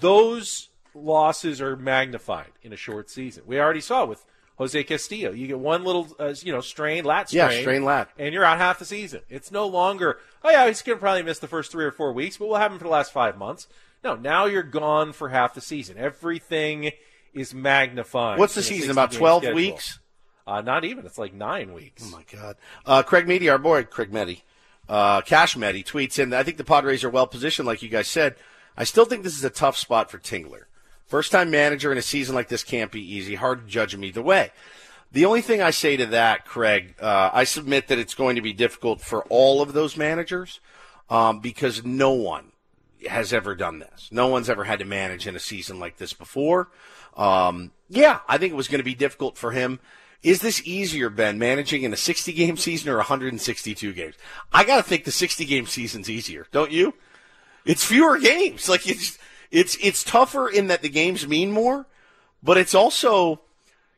Those 0.00 0.68
losses 0.94 1.62
are 1.62 1.76
magnified 1.76 2.52
in 2.62 2.74
a 2.74 2.76
short 2.76 3.08
season. 3.08 3.44
We 3.46 3.58
already 3.58 3.80
saw 3.80 4.04
with 4.04 4.26
Jose 4.60 4.84
Castillo. 4.84 5.32
You 5.32 5.46
get 5.46 5.58
one 5.58 5.84
little, 5.84 6.06
uh, 6.18 6.34
you 6.42 6.52
know, 6.52 6.60
strain, 6.60 7.02
lat 7.02 7.30
strain. 7.30 7.50
Yeah, 7.50 7.60
strain 7.62 7.82
lat. 7.82 8.10
And 8.18 8.34
you're 8.34 8.44
out 8.44 8.58
half 8.58 8.78
the 8.78 8.84
season. 8.84 9.22
It's 9.30 9.50
no 9.50 9.66
longer, 9.66 10.18
oh, 10.44 10.50
yeah, 10.50 10.66
he's 10.66 10.82
going 10.82 10.98
to 10.98 11.00
probably 11.00 11.22
miss 11.22 11.38
the 11.38 11.48
first 11.48 11.72
three 11.72 11.86
or 11.86 11.90
four 11.90 12.12
weeks, 12.12 12.36
but 12.36 12.46
we'll 12.46 12.58
have 12.58 12.70
him 12.70 12.76
for 12.76 12.84
the 12.84 12.90
last 12.90 13.10
five 13.10 13.38
months. 13.38 13.68
No, 14.04 14.16
now 14.16 14.44
you're 14.44 14.62
gone 14.62 15.14
for 15.14 15.30
half 15.30 15.54
the 15.54 15.62
season. 15.62 15.96
Everything 15.96 16.90
is 17.32 17.54
magnified. 17.54 18.38
What's 18.38 18.54
the 18.54 18.62
season? 18.62 18.90
About 18.90 19.12
12 19.12 19.44
schedule. 19.44 19.56
weeks? 19.56 19.98
Uh, 20.46 20.60
not 20.60 20.84
even. 20.84 21.06
It's 21.06 21.16
like 21.16 21.32
nine 21.32 21.72
weeks. 21.72 22.02
Oh 22.06 22.10
my 22.10 22.24
God. 22.30 22.56
Uh, 22.84 23.02
Craig 23.02 23.26
Meady, 23.26 23.50
our 23.50 23.56
boy 23.56 23.84
Craig 23.84 24.12
Meady, 24.12 24.42
uh, 24.90 25.22
Cash 25.22 25.56
Meady 25.56 25.82
tweets 25.82 26.18
in. 26.18 26.34
I 26.34 26.42
think 26.42 26.58
the 26.58 26.64
Padres 26.64 27.02
are 27.02 27.08
well 27.08 27.26
positioned, 27.26 27.66
like 27.66 27.80
you 27.80 27.88
guys 27.88 28.08
said. 28.08 28.36
I 28.76 28.84
still 28.84 29.06
think 29.06 29.22
this 29.22 29.38
is 29.38 29.44
a 29.44 29.48
tough 29.48 29.78
spot 29.78 30.10
for 30.10 30.18
Tingler. 30.18 30.64
First 31.10 31.32
time 31.32 31.50
manager 31.50 31.90
in 31.90 31.98
a 31.98 32.02
season 32.02 32.36
like 32.36 32.46
this 32.46 32.62
can't 32.62 32.92
be 32.92 33.02
easy. 33.02 33.34
Hard 33.34 33.62
to 33.62 33.66
judge 33.66 33.92
him 33.92 34.04
either 34.04 34.22
way. 34.22 34.52
The 35.10 35.24
only 35.24 35.40
thing 35.40 35.60
I 35.60 35.70
say 35.70 35.96
to 35.96 36.06
that, 36.06 36.46
Craig, 36.46 36.94
uh, 37.00 37.30
I 37.32 37.42
submit 37.42 37.88
that 37.88 37.98
it's 37.98 38.14
going 38.14 38.36
to 38.36 38.42
be 38.42 38.52
difficult 38.52 39.00
for 39.00 39.24
all 39.24 39.60
of 39.60 39.72
those 39.72 39.96
managers 39.96 40.60
um, 41.08 41.40
because 41.40 41.84
no 41.84 42.12
one 42.12 42.52
has 43.08 43.32
ever 43.32 43.56
done 43.56 43.80
this. 43.80 44.08
No 44.12 44.28
one's 44.28 44.48
ever 44.48 44.62
had 44.62 44.78
to 44.78 44.84
manage 44.84 45.26
in 45.26 45.34
a 45.34 45.40
season 45.40 45.80
like 45.80 45.96
this 45.96 46.12
before. 46.12 46.68
Um, 47.16 47.72
yeah, 47.88 48.20
I 48.28 48.38
think 48.38 48.52
it 48.52 48.56
was 48.56 48.68
going 48.68 48.78
to 48.78 48.84
be 48.84 48.94
difficult 48.94 49.36
for 49.36 49.50
him. 49.50 49.80
Is 50.22 50.42
this 50.42 50.64
easier, 50.64 51.10
Ben, 51.10 51.40
managing 51.40 51.82
in 51.82 51.92
a 51.92 51.96
60 51.96 52.32
game 52.32 52.56
season 52.56 52.88
or 52.88 52.98
162 52.98 53.92
games? 53.94 54.14
I 54.52 54.62
got 54.62 54.76
to 54.76 54.84
think 54.84 55.02
the 55.02 55.10
60 55.10 55.44
game 55.44 55.66
season's 55.66 56.08
easier, 56.08 56.46
don't 56.52 56.70
you? 56.70 56.94
It's 57.64 57.84
fewer 57.84 58.16
games. 58.20 58.68
Like 58.68 58.88
it's 58.88 59.18
it's 59.50 59.76
it's 59.80 60.04
tougher 60.04 60.48
in 60.48 60.68
that 60.68 60.82
the 60.82 60.88
games 60.88 61.26
mean 61.26 61.50
more, 61.50 61.86
but 62.42 62.56
it's 62.56 62.74
also 62.74 63.40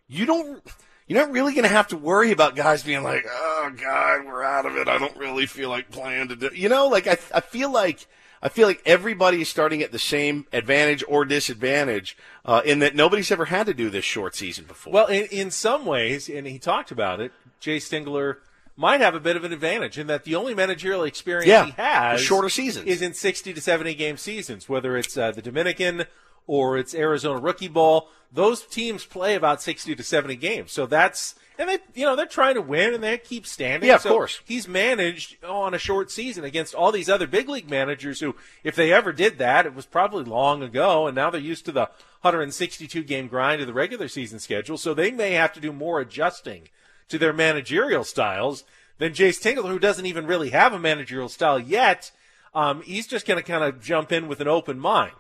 you 0.09 0.27
don't 0.27 0.63
you're 1.07 1.21
not 1.21 1.33
really 1.33 1.53
going 1.53 1.65
to 1.65 1.69
have 1.69 1.89
to 1.89 1.97
worry 1.97 2.33
about 2.33 2.57
guys 2.57 2.83
being 2.83 3.03
like, 3.03 3.25
"Oh 3.29 3.73
god, 3.77 4.25
we're 4.25 4.43
out 4.43 4.67
of 4.67 4.77
it. 4.77 4.89
I 4.89 4.99
don't 4.99 5.17
really 5.17 5.47
feel 5.47 5.69
like 5.69 5.91
playing 5.91 6.29
to 6.29 6.37
do." 6.37 6.51
You 6.55 6.69
know, 6.69 6.89
like 6.89 7.07
I 7.07 7.19
I 7.35 7.41
feel 7.41 7.71
like 7.71 8.07
I 8.43 8.49
feel 8.49 8.67
like 8.67 8.83
everybody 8.85 9.43
is 9.43 9.49
starting 9.49 9.83
at 9.83 9.93
the 9.93 9.99
same 9.99 10.47
advantage 10.53 11.05
or 11.07 11.25
disadvantage 11.25 12.17
uh, 12.45 12.63
in 12.65 12.81
that 12.81 12.97
nobody's 12.97 13.31
ever 13.31 13.45
had 13.45 13.67
to 13.67 13.75
do 13.75 13.89
this 13.91 14.05
short 14.05 14.35
season 14.35 14.65
before. 14.65 14.93
Well, 14.93 15.07
in, 15.07 15.27
in 15.27 15.51
some 15.51 15.87
ways, 15.87 16.29
and 16.29 16.47
he 16.47 16.59
talked 16.59 16.91
about 16.91 17.21
it, 17.21 17.33
Jayce 17.61 17.89
Tingler 17.89 18.39
might 18.77 19.01
have 19.01 19.15
a 19.15 19.21
bit 19.21 19.37
of 19.37 19.45
an 19.45 19.53
advantage 19.53 19.99
in 19.99 20.07
that 20.07 20.25
the 20.25 20.35
only 20.35 20.55
managerial 20.55 21.05
experience 21.05 21.47
Yeah, 21.49 21.67
he 21.67 21.73
has 21.73 22.21
shorter 22.21 22.49
seasons. 22.49 22.87
is 22.87 23.03
in 23.03 23.15
60 23.15 23.53
to 23.55 23.61
70 23.61 23.95
game 23.95 24.17
seasons, 24.17 24.69
whether 24.69 24.97
it's 24.97 25.17
uh, 25.17 25.31
the 25.31 25.43
Dominican 25.43 26.05
or 26.47 26.79
it's 26.79 26.95
Arizona 26.95 27.39
rookie 27.41 27.69
ball. 27.69 28.09
Those 28.33 28.63
teams 28.63 29.05
play 29.05 29.35
about 29.35 29.61
60 29.63 29.95
to 29.95 30.03
70 30.03 30.37
games. 30.37 30.73
So 30.73 30.87
that's, 30.87 31.35
and 31.59 31.69
they, 31.69 31.79
you 31.95 32.07
know, 32.07 32.17
they're 32.17 32.25
trying 32.27 32.55
to 32.55 32.63
win 32.63 32.95
and 32.95 33.03
they 33.05 33.19
keep 33.19 33.47
standing. 33.47 33.89
Yeah, 33.89 33.97
of 33.97 34.01
So 34.01 34.09
course. 34.11 34.41
He's 34.45 34.67
managed 34.67 35.45
on 35.45 35.75
a 35.75 35.79
short 35.79 36.11
season 36.11 36.43
against 36.43 36.75
all 36.75 36.91
these 36.91 37.11
other 37.11 37.27
big 37.27 37.49
league 37.51 37.69
managers 37.71 38.21
who, 38.21 38.35
if 38.65 38.75
they 38.75 38.91
ever 38.93 39.13
did 39.13 39.37
that, 39.39 39.67
it 39.67 39.75
was 39.75 39.85
probably 39.85 40.25
long 40.25 40.63
ago. 40.63 41.07
And 41.07 41.15
now 41.15 41.29
they're 41.29 41.41
used 41.41 41.67
to 41.67 41.73
the 41.73 41.91
162 42.23 43.03
game 43.05 43.29
grind 43.29 43.61
of 43.61 43.67
the 43.67 43.73
regular 43.75 44.09
season 44.09 44.39
schedule. 44.39 44.79
So 44.79 44.95
they 44.95 45.11
may 45.11 45.33
have 45.33 45.53
to 45.53 45.61
do 45.61 45.73
more 45.73 46.01
adjusting 46.01 46.69
to 47.13 47.19
their 47.19 47.33
managerial 47.33 48.05
styles 48.05 48.65
than 48.99 49.13
Jayce 49.13 49.41
Tingler, 49.41 49.69
who 49.69 49.79
doesn't 49.79 50.07
even 50.07 50.27
really 50.27 50.51
have 50.51 50.73
a 50.73 50.79
managerial 50.79 51.29
style 51.29 51.59
yet. 51.59 52.11
Um, 52.55 52.83
he's 52.83 53.07
just 53.07 53.27
going 53.27 53.39
to 53.39 53.45
kind 53.45 53.63
of 53.63 53.81
jump 53.81 54.13
in 54.13 54.29
with 54.29 54.41
an 54.41 54.49
open 54.49 54.79
mind. 54.79 55.13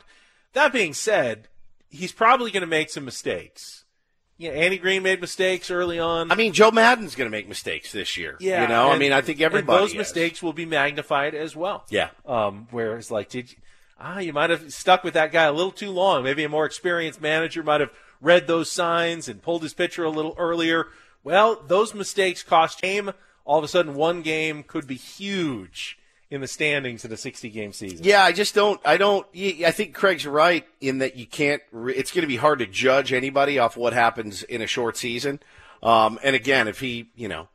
That 0.54 0.72
being 0.72 0.94
said, 0.94 1.48
he's 1.90 2.12
probably 2.12 2.50
going 2.50 2.62
to 2.62 2.66
make 2.66 2.90
some 2.90 3.04
mistakes. 3.04 3.84
Yeah, 4.38 4.52
Andy 4.52 4.78
Green 4.78 5.02
made 5.02 5.20
mistakes 5.20 5.70
early 5.70 5.98
on. 5.98 6.32
I 6.32 6.34
mean, 6.34 6.54
Joe 6.54 6.70
Maddon's 6.70 7.14
going 7.14 7.26
to 7.26 7.30
make 7.30 7.46
mistakes 7.46 7.92
this 7.92 8.16
year. 8.16 8.36
yeah, 8.40 8.62
you 8.62 8.68
know, 8.68 8.90
I 8.90 8.98
mean, 8.98 9.12
I 9.12 9.20
think 9.20 9.38
and 9.38 9.44
everybody. 9.44 9.78
those 9.78 9.90
is. 9.90 9.96
mistakes 9.98 10.42
will 10.42 10.54
be 10.54 10.64
magnified 10.64 11.34
as 11.34 11.54
well. 11.54 11.84
Yeah. 11.90 12.08
Um, 12.26 12.68
whereas, 12.70 13.10
like, 13.10 13.28
did 13.28 13.52
you, 13.52 13.58
ah, 14.00 14.18
you 14.18 14.32
might 14.32 14.50
have 14.50 14.72
stuck 14.72 15.04
with 15.04 15.14
that 15.14 15.30
guy 15.30 15.44
a 15.44 15.52
little 15.52 15.70
too 15.70 15.90
long. 15.90 16.24
Maybe 16.24 16.42
a 16.42 16.48
more 16.48 16.64
experienced 16.64 17.20
manager 17.20 17.62
might 17.62 17.80
have 17.80 17.90
read 18.22 18.46
those 18.46 18.70
signs 18.70 19.28
and 19.28 19.42
pulled 19.42 19.62
his 19.62 19.74
pitcher 19.74 20.04
a 20.04 20.10
little 20.10 20.34
earlier. 20.38 20.86
Well, 21.24 21.62
those 21.66 21.94
mistakes 21.94 22.42
cost 22.42 22.80
game. 22.80 23.12
All 23.44 23.58
of 23.58 23.64
a 23.64 23.68
sudden, 23.68 23.94
one 23.94 24.22
game 24.22 24.62
could 24.62 24.86
be 24.86 24.94
huge 24.94 25.98
in 26.30 26.40
the 26.40 26.48
standings 26.48 27.04
in 27.04 27.12
a 27.12 27.16
60 27.16 27.50
game 27.50 27.72
season. 27.72 27.98
Yeah, 28.02 28.24
I 28.24 28.32
just 28.32 28.54
don't. 28.54 28.80
I 28.84 28.96
don't. 28.96 29.26
I 29.36 29.70
think 29.70 29.94
Craig's 29.94 30.26
right 30.26 30.66
in 30.80 30.98
that 30.98 31.16
you 31.16 31.26
can't. 31.26 31.60
It's 31.72 32.10
going 32.10 32.22
to 32.22 32.28
be 32.28 32.36
hard 32.36 32.60
to 32.60 32.66
judge 32.66 33.12
anybody 33.12 33.58
off 33.58 33.76
what 33.76 33.92
happens 33.92 34.42
in 34.42 34.62
a 34.62 34.66
short 34.66 34.96
season. 34.96 35.40
Um, 35.82 36.18
and 36.22 36.34
again, 36.34 36.68
if 36.68 36.80
he, 36.80 37.10
you 37.16 37.28
know, 37.28 37.48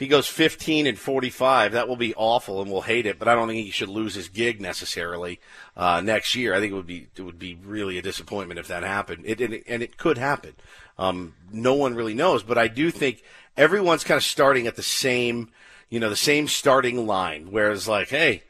he 0.00 0.08
goes 0.08 0.26
15 0.26 0.86
and 0.86 0.98
45, 0.98 1.72
that 1.72 1.86
will 1.86 1.94
be 1.94 2.14
awful, 2.14 2.62
and 2.62 2.72
we'll 2.72 2.80
hate 2.80 3.04
it. 3.04 3.18
But 3.18 3.28
I 3.28 3.34
don't 3.34 3.48
think 3.48 3.62
he 3.62 3.70
should 3.70 3.90
lose 3.90 4.14
his 4.14 4.30
gig 4.30 4.58
necessarily 4.58 5.40
uh, 5.76 6.00
next 6.00 6.34
year. 6.34 6.54
I 6.54 6.58
think 6.58 6.72
it 6.72 6.74
would 6.74 6.86
be 6.86 7.08
it 7.14 7.20
would 7.20 7.38
be 7.38 7.58
really 7.62 7.98
a 7.98 8.02
disappointment 8.02 8.58
if 8.58 8.66
that 8.68 8.82
happened. 8.82 9.24
It 9.26 9.42
and 9.42 9.52
it, 9.52 9.64
and 9.68 9.82
it 9.82 9.98
could 9.98 10.16
happen. 10.16 10.54
Um, 10.98 11.34
no 11.52 11.74
one 11.74 11.94
really 11.94 12.14
knows, 12.14 12.42
but 12.42 12.56
I 12.56 12.66
do 12.66 12.90
think 12.90 13.22
everyone's 13.58 14.02
kind 14.02 14.16
of 14.16 14.24
starting 14.24 14.66
at 14.66 14.74
the 14.74 14.82
same, 14.82 15.50
you 15.90 16.00
know, 16.00 16.08
the 16.08 16.16
same 16.16 16.48
starting 16.48 17.06
line. 17.06 17.48
Whereas, 17.50 17.86
like, 17.86 18.08
hey, 18.08 18.42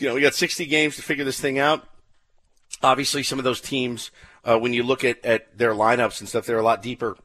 you 0.00 0.08
know, 0.08 0.14
we 0.14 0.20
got 0.20 0.34
60 0.34 0.66
games 0.66 0.96
to 0.96 1.02
figure 1.02 1.24
this 1.24 1.38
thing 1.38 1.60
out. 1.60 1.86
Obviously, 2.82 3.22
some 3.22 3.38
of 3.38 3.44
those 3.44 3.60
teams, 3.60 4.10
uh, 4.44 4.58
when 4.58 4.72
you 4.72 4.82
look 4.82 5.04
at, 5.04 5.24
at 5.24 5.56
their 5.56 5.74
lineups 5.74 6.18
and 6.18 6.28
stuff, 6.28 6.44
they're 6.44 6.58
a 6.58 6.62
lot 6.62 6.82
deeper 6.82 7.16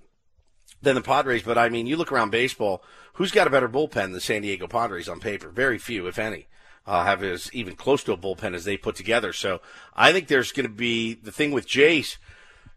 than 0.84 0.94
the 0.94 1.02
Padres. 1.02 1.42
But 1.42 1.58
I 1.58 1.70
mean, 1.70 1.88
you 1.88 1.98
look 1.98 2.12
around 2.12 2.30
baseball, 2.30 2.84
who's 3.13 3.32
got 3.32 3.48
a 3.48 3.51
better 3.51 3.70
bullpen 3.70 4.12
than 4.12 4.20
San 4.20 4.41
Diego 4.41 4.68
Padres 4.68 5.10
on 5.10 5.20
paper? 5.20 5.50
Very 5.50 5.77
few, 5.77 6.08
if 6.08 6.20
any, 6.20 6.48
uh, 6.86 7.03
have 7.03 7.24
as 7.24 7.50
even 7.53 7.75
close 7.75 8.03
to 8.03 8.13
a 8.13 8.18
bullpen 8.18 8.53
as 8.53 8.65
they 8.65 8.77
put 8.77 8.96
together. 8.96 9.34
So 9.34 9.62
I 9.96 10.12
think 10.12 10.27
there's 10.27 10.51
going 10.51 10.68
to 10.68 10.74
be 10.74 11.13
the 11.13 11.32
thing 11.32 11.51
with 11.51 11.68
Jayce 11.68 12.18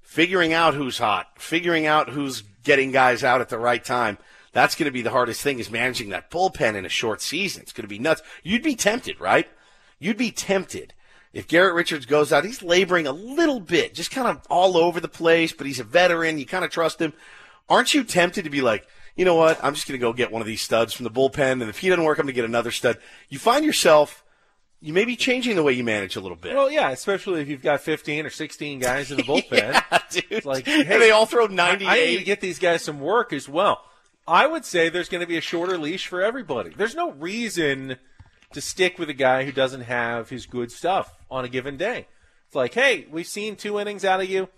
figuring 0.02 0.52
out 0.52 0.74
who's 0.74 0.98
hot, 0.98 1.28
figuring 1.36 1.86
out 1.86 2.10
who's 2.10 2.42
getting 2.62 2.92
guys 2.92 3.24
out 3.24 3.40
at 3.40 3.48
the 3.48 3.58
right 3.58 3.84
time. 3.84 4.18
That's 4.52 4.76
going 4.76 4.86
to 4.86 4.92
be 4.92 5.02
the 5.02 5.10
hardest 5.10 5.42
thing 5.42 5.58
is 5.58 5.70
managing 5.70 6.10
that 6.10 6.30
bullpen 6.30 6.76
in 6.76 6.86
a 6.86 6.90
short 6.90 7.20
season. 7.20 7.62
It's 7.62 7.72
going 7.72 7.82
to 7.82 7.88
be 7.88 7.98
nuts. 7.98 8.22
You'd 8.42 8.62
be 8.62 8.76
tempted, 8.76 9.20
right? 9.20 9.48
You'd 9.98 10.16
be 10.16 10.30
tempted. 10.30 10.94
If 11.32 11.48
Garrett 11.48 11.74
Richards 11.74 12.06
goes 12.06 12.32
out, 12.32 12.44
he's 12.44 12.62
laboring 12.62 13.08
a 13.08 13.12
little 13.12 13.58
bit, 13.58 13.94
just 13.94 14.12
kind 14.12 14.28
of 14.28 14.40
all 14.48 14.76
over 14.76 15.00
the 15.00 15.08
place, 15.08 15.52
but 15.52 15.66
he's 15.66 15.80
a 15.80 15.84
veteran. 15.84 16.38
You 16.38 16.46
kind 16.46 16.64
of 16.64 16.70
trust 16.70 17.00
him. 17.00 17.12
Aren't 17.68 17.92
you 17.92 18.04
tempted 18.04 18.44
to 18.44 18.50
be 18.50 18.60
like, 18.60 18.86
you 19.16 19.24
know 19.24 19.34
what? 19.36 19.62
I'm 19.62 19.74
just 19.74 19.86
going 19.86 19.98
to 19.98 20.04
go 20.04 20.12
get 20.12 20.32
one 20.32 20.42
of 20.42 20.46
these 20.46 20.62
studs 20.62 20.92
from 20.92 21.04
the 21.04 21.10
bullpen, 21.10 21.52
and 21.52 21.62
if 21.62 21.78
he 21.78 21.88
doesn't 21.88 22.04
work, 22.04 22.18
I'm 22.18 22.24
going 22.24 22.34
to 22.34 22.40
get 22.40 22.44
another 22.44 22.70
stud. 22.70 22.98
You 23.28 23.38
find 23.38 23.64
yourself, 23.64 24.24
you 24.80 24.92
may 24.92 25.04
be 25.04 25.16
changing 25.16 25.56
the 25.56 25.62
way 25.62 25.72
you 25.72 25.84
manage 25.84 26.16
a 26.16 26.20
little 26.20 26.36
bit. 26.36 26.54
Well, 26.54 26.70
yeah, 26.70 26.90
especially 26.90 27.40
if 27.40 27.48
you've 27.48 27.62
got 27.62 27.80
15 27.80 28.26
or 28.26 28.30
16 28.30 28.78
guys 28.80 29.10
in 29.10 29.16
the 29.16 29.22
bullpen. 29.24 29.72
yeah, 29.72 29.98
dude. 30.10 30.24
It's 30.30 30.46
like, 30.46 30.66
and 30.68 30.86
hey, 30.86 30.98
they 30.98 31.10
all 31.10 31.26
throw 31.26 31.44
I, 31.46 31.48
98. 31.48 31.88
I 31.88 31.94
need 31.96 32.18
to 32.18 32.24
get 32.24 32.40
these 32.40 32.58
guys 32.58 32.82
some 32.82 33.00
work 33.00 33.32
as 33.32 33.48
well. 33.48 33.82
I 34.26 34.46
would 34.46 34.64
say 34.64 34.88
there's 34.88 35.08
going 35.08 35.20
to 35.20 35.26
be 35.26 35.36
a 35.36 35.42
shorter 35.42 35.76
leash 35.76 36.06
for 36.06 36.22
everybody. 36.22 36.70
There's 36.70 36.94
no 36.94 37.12
reason 37.12 37.96
to 38.52 38.60
stick 38.60 38.98
with 38.98 39.10
a 39.10 39.14
guy 39.14 39.44
who 39.44 39.52
doesn't 39.52 39.82
have 39.82 40.30
his 40.30 40.46
good 40.46 40.72
stuff 40.72 41.12
on 41.30 41.44
a 41.44 41.48
given 41.48 41.76
day. 41.76 42.06
It's 42.46 42.54
like, 42.54 42.74
hey, 42.74 43.06
we've 43.10 43.26
seen 43.26 43.56
two 43.56 43.78
innings 43.78 44.04
out 44.04 44.20
of 44.20 44.30
you. 44.30 44.48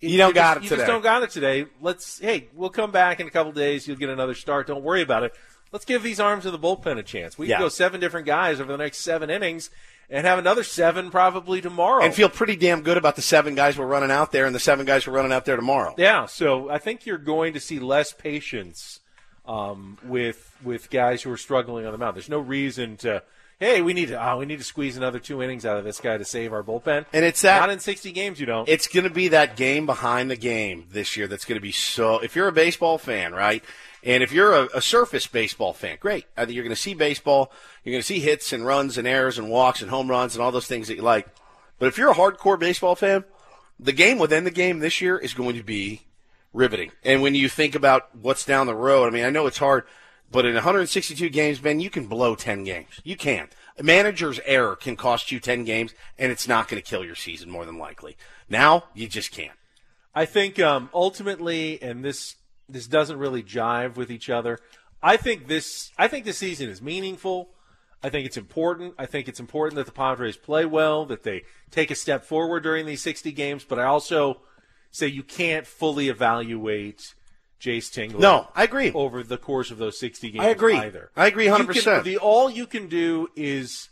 You 0.00 0.16
don't 0.18 0.34
got 0.34 0.54
just, 0.54 0.58
it 0.58 0.62
You 0.64 0.68
today. 0.70 0.80
just 0.82 0.88
don't 0.88 1.02
got 1.02 1.22
it 1.22 1.30
today. 1.30 1.66
Let's, 1.80 2.18
hey, 2.18 2.48
we'll 2.54 2.70
come 2.70 2.90
back 2.90 3.20
in 3.20 3.26
a 3.26 3.30
couple 3.30 3.52
days. 3.52 3.88
You'll 3.88 3.96
get 3.96 4.08
another 4.10 4.34
start. 4.34 4.66
Don't 4.66 4.82
worry 4.84 5.02
about 5.02 5.24
it. 5.24 5.34
Let's 5.72 5.84
give 5.84 6.02
these 6.02 6.20
arms 6.20 6.46
of 6.46 6.52
the 6.52 6.58
bullpen 6.58 6.98
a 6.98 7.02
chance. 7.02 7.36
We 7.36 7.48
Yeah. 7.48 7.56
can 7.56 7.64
go 7.64 7.68
seven 7.68 8.00
different 8.00 8.26
guys 8.26 8.60
over 8.60 8.70
the 8.72 8.78
next 8.78 8.98
seven 8.98 9.28
innings 9.28 9.70
and 10.08 10.26
have 10.26 10.38
another 10.38 10.62
seven 10.64 11.10
probably 11.10 11.60
tomorrow. 11.60 12.02
and 12.02 12.14
feel 12.14 12.28
pretty 12.30 12.56
damn 12.56 12.82
good 12.82 12.96
about 12.96 13.16
the 13.16 13.22
seven 13.22 13.54
guys 13.54 13.76
we're 13.76 13.86
running 13.86 14.10
out 14.10 14.32
there 14.32 14.46
and 14.46 14.54
the 14.54 14.60
seven 14.60 14.86
guys 14.86 15.06
we're 15.06 15.12
running 15.12 15.32
out 15.32 15.44
there 15.44 15.56
tomorrow. 15.56 15.94
Yeah, 15.98 16.24
so 16.26 16.70
I 16.70 16.78
think 16.78 17.04
you're 17.04 17.18
going 17.18 17.52
to 17.54 17.60
see 17.60 17.78
less 17.78 18.12
patience 18.12 19.00
um, 19.46 19.98
with 20.04 20.56
with 20.62 20.90
guys 20.90 21.22
who 21.22 21.30
are 21.32 21.36
struggling 21.36 21.86
on 21.86 21.92
the 21.92 21.98
mound. 21.98 22.14
There's 22.16 22.28
no 22.28 22.38
reason 22.38 22.96
to. 22.98 23.22
Hey, 23.60 23.82
we 23.82 23.92
need 23.92 24.08
to. 24.08 24.24
Oh, 24.24 24.38
we 24.38 24.46
need 24.46 24.58
to 24.58 24.64
squeeze 24.64 24.96
another 24.96 25.18
two 25.18 25.42
innings 25.42 25.66
out 25.66 25.76
of 25.78 25.84
this 25.84 25.98
guy 25.98 26.16
to 26.16 26.24
save 26.24 26.52
our 26.52 26.62
bullpen. 26.62 27.06
And 27.12 27.24
it's 27.24 27.42
that- 27.42 27.58
not 27.58 27.70
in 27.70 27.80
60 27.80 28.12
games. 28.12 28.38
You 28.38 28.46
don't. 28.46 28.68
It's 28.68 28.86
going 28.86 29.02
to 29.04 29.10
be 29.10 29.28
that 29.28 29.56
game 29.56 29.84
behind 29.84 30.30
the 30.30 30.36
game 30.36 30.86
this 30.92 31.16
year 31.16 31.26
that's 31.26 31.44
going 31.44 31.56
to 31.56 31.62
be 31.62 31.72
so. 31.72 32.20
If 32.20 32.36
you're 32.36 32.46
a 32.46 32.52
baseball 32.52 32.98
fan, 32.98 33.32
right, 33.32 33.64
and 34.04 34.22
if 34.22 34.30
you're 34.30 34.52
a, 34.54 34.68
a 34.74 34.80
surface 34.80 35.26
baseball 35.26 35.72
fan, 35.72 35.98
great. 35.98 36.26
I 36.36 36.44
think 36.44 36.54
you're 36.54 36.62
going 36.64 36.74
to 36.74 36.80
see 36.80 36.94
baseball. 36.94 37.50
You're 37.82 37.92
going 37.92 38.02
to 38.02 38.06
see 38.06 38.20
hits 38.20 38.52
and 38.52 38.64
runs 38.64 38.96
and 38.96 39.08
errors 39.08 39.38
and 39.38 39.50
walks 39.50 39.82
and 39.82 39.90
home 39.90 40.08
runs 40.08 40.36
and 40.36 40.42
all 40.42 40.52
those 40.52 40.68
things 40.68 40.86
that 40.86 40.94
you 40.94 41.02
like. 41.02 41.26
But 41.80 41.86
if 41.86 41.98
you're 41.98 42.12
a 42.12 42.14
hardcore 42.14 42.58
baseball 42.60 42.94
fan, 42.94 43.24
the 43.80 43.92
game 43.92 44.18
within 44.18 44.44
the 44.44 44.50
game 44.52 44.78
this 44.78 45.00
year 45.00 45.18
is 45.18 45.34
going 45.34 45.56
to 45.56 45.64
be 45.64 46.02
riveting. 46.52 46.92
And 47.04 47.22
when 47.22 47.34
you 47.34 47.48
think 47.48 47.74
about 47.74 48.14
what's 48.14 48.44
down 48.44 48.66
the 48.68 48.74
road, 48.74 49.06
I 49.06 49.10
mean, 49.10 49.24
I 49.24 49.30
know 49.30 49.46
it's 49.46 49.58
hard, 49.58 49.84
but 50.30 50.44
in 50.44 50.54
162 50.54 51.28
games, 51.30 51.58
Ben, 51.58 51.80
you 51.80 51.90
can 51.90 52.06
blow 52.06 52.34
10 52.34 52.64
games. 52.64 53.00
You 53.02 53.16
can. 53.16 53.48
A 53.78 53.82
manager's 53.82 54.40
error 54.44 54.76
can 54.76 54.96
cost 54.96 55.32
you 55.32 55.40
10 55.40 55.64
games, 55.64 55.94
and 56.18 56.30
it's 56.30 56.48
not 56.48 56.68
going 56.68 56.82
to 56.82 56.88
kill 56.88 57.04
your 57.04 57.14
season 57.14 57.50
more 57.50 57.64
than 57.64 57.78
likely. 57.78 58.16
Now, 58.48 58.84
you 58.94 59.08
just 59.08 59.32
can't. 59.32 59.56
I 60.14 60.24
think 60.26 60.58
um, 60.58 60.90
ultimately, 60.92 61.80
and 61.80 62.04
this 62.04 62.36
this 62.68 62.86
doesn't 62.86 63.18
really 63.18 63.42
jive 63.42 63.96
with 63.96 64.10
each 64.10 64.28
other. 64.28 64.58
I 65.02 65.16
think 65.16 65.46
this 65.46 65.92
I 65.96 66.08
think 66.08 66.24
this 66.24 66.38
season 66.38 66.68
is 66.68 66.82
meaningful. 66.82 67.50
I 68.02 68.10
think 68.10 68.26
it's 68.26 68.36
important. 68.36 68.94
I 68.98 69.06
think 69.06 69.28
it's 69.28 69.40
important 69.40 69.76
that 69.76 69.86
the 69.86 69.92
Padres 69.92 70.36
play 70.36 70.64
well, 70.64 71.04
that 71.06 71.22
they 71.22 71.42
take 71.70 71.90
a 71.90 71.94
step 71.94 72.24
forward 72.24 72.62
during 72.62 72.86
these 72.86 73.02
60 73.02 73.32
games. 73.32 73.64
But 73.64 73.78
I 73.78 73.84
also 73.84 74.40
say 74.90 75.06
you 75.06 75.22
can't 75.22 75.66
fully 75.66 76.08
evaluate 76.08 77.14
Jayce 77.60 77.90
Tingler. 77.90 78.20
No, 78.20 78.48
I 78.54 78.64
agree. 78.64 78.92
Over 78.92 79.22
the 79.22 79.38
course 79.38 79.70
of 79.70 79.78
those 79.78 79.98
60 79.98 80.30
games, 80.30 80.44
I 80.44 80.48
agree. 80.48 80.76
Either 80.76 81.10
I 81.16 81.26
agree 81.26 81.46
100%. 81.46 81.82
can- 81.82 82.04
The 82.04 82.18
all 82.18 82.48
you 82.50 82.66
can 82.66 82.88
do 82.88 83.28
is 83.36 83.88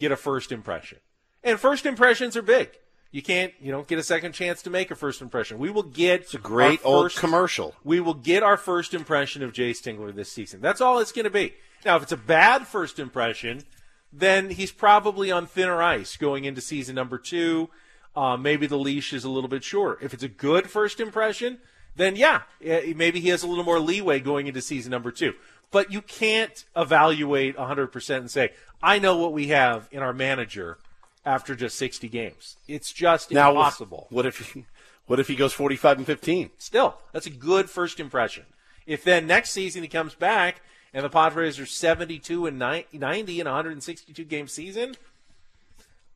get 0.00 0.12
a 0.12 0.16
first 0.16 0.50
impression, 0.52 0.98
and 1.44 1.60
first 1.60 1.84
impressions 1.86 2.36
are 2.36 2.42
big. 2.42 2.70
You 3.10 3.20
can't, 3.20 3.52
you 3.60 3.70
don't 3.70 3.86
get 3.86 3.98
a 3.98 4.02
second 4.02 4.32
chance 4.32 4.62
to 4.62 4.70
make 4.70 4.90
a 4.90 4.94
first 4.94 5.20
impression. 5.20 5.58
We 5.58 5.68
will 5.68 5.82
get 5.82 6.22
It's 6.22 6.34
a 6.34 6.38
great 6.38 6.80
our 6.80 6.86
old 6.86 7.04
first- 7.04 7.18
commercial. 7.18 7.74
We 7.84 8.00
will 8.00 8.14
get 8.14 8.42
our 8.42 8.56
first 8.56 8.94
impression 8.94 9.42
of 9.42 9.52
Jayce 9.52 9.82
Tingler 9.82 10.14
this 10.14 10.32
season. 10.32 10.62
That's 10.62 10.80
all 10.80 10.98
it's 10.98 11.12
going 11.12 11.24
to 11.24 11.30
be. 11.30 11.52
Now, 11.84 11.96
if 11.96 12.04
it's 12.04 12.12
a 12.12 12.16
bad 12.16 12.66
first 12.66 12.98
impression, 12.98 13.64
then 14.10 14.48
he's 14.50 14.72
probably 14.72 15.30
on 15.30 15.46
thinner 15.46 15.82
ice 15.82 16.16
going 16.16 16.44
into 16.46 16.62
season 16.62 16.94
number 16.94 17.18
two. 17.18 17.68
Uh, 18.16 18.36
maybe 18.38 18.66
the 18.66 18.78
leash 18.78 19.12
is 19.12 19.24
a 19.24 19.28
little 19.30 19.48
bit 19.48 19.62
shorter. 19.62 20.02
If 20.02 20.14
it's 20.14 20.22
a 20.22 20.28
good 20.28 20.70
first 20.70 20.98
impression, 21.00 21.58
then 21.96 22.16
yeah, 22.16 22.42
maybe 22.60 23.20
he 23.20 23.28
has 23.28 23.42
a 23.42 23.46
little 23.46 23.64
more 23.64 23.80
leeway 23.80 24.20
going 24.20 24.46
into 24.46 24.60
season 24.60 24.90
number 24.90 25.10
two. 25.10 25.34
But 25.70 25.90
you 25.90 26.02
can't 26.02 26.64
evaluate 26.76 27.56
100% 27.56 28.16
and 28.16 28.30
say, 28.30 28.50
I 28.82 28.98
know 28.98 29.16
what 29.16 29.32
we 29.32 29.48
have 29.48 29.88
in 29.90 30.00
our 30.00 30.12
manager 30.12 30.78
after 31.24 31.54
just 31.54 31.78
60 31.78 32.08
games. 32.08 32.56
It's 32.68 32.92
just 32.92 33.30
Now, 33.30 33.50
impossible. 33.50 34.06
What 34.10 34.26
if 34.26 34.52
he, 34.52 34.66
what 35.06 35.18
if 35.18 35.28
he 35.28 35.34
goes 35.34 35.52
45 35.52 35.98
and 35.98 36.06
15? 36.06 36.50
Still, 36.58 36.96
that's 37.12 37.26
a 37.26 37.30
good 37.30 37.70
first 37.70 38.00
impression. 38.00 38.44
If 38.86 39.04
then 39.04 39.26
next 39.26 39.50
season 39.50 39.82
he 39.82 39.88
comes 39.88 40.14
back 40.14 40.60
and 40.92 41.04
the 41.04 41.08
Padres 41.08 41.58
are 41.58 41.66
72 41.66 42.46
and 42.46 42.58
90 42.58 43.40
in 43.40 43.46
a 43.46 43.50
162 43.50 44.24
game 44.24 44.48
season, 44.48 44.94